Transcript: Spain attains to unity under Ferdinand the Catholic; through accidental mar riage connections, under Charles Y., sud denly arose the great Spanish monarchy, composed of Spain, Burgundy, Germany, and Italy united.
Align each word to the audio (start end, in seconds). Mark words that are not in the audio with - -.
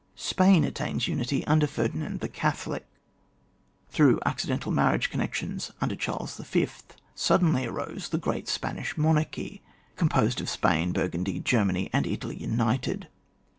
Spain 0.15 0.63
attains 0.63 1.05
to 1.05 1.11
unity 1.11 1.45
under 1.45 1.67
Ferdinand 1.67 2.21
the 2.21 2.27
Catholic; 2.27 2.87
through 3.89 4.19
accidental 4.25 4.71
mar 4.71 4.97
riage 4.97 5.11
connections, 5.11 5.71
under 5.79 5.95
Charles 5.95 6.39
Y., 6.55 6.67
sud 7.13 7.41
denly 7.43 7.67
arose 7.67 8.09
the 8.09 8.17
great 8.17 8.47
Spanish 8.47 8.97
monarchy, 8.97 9.61
composed 9.97 10.41
of 10.41 10.49
Spain, 10.49 10.91
Burgundy, 10.91 11.39
Germany, 11.39 11.87
and 11.93 12.07
Italy 12.07 12.35
united. 12.37 13.09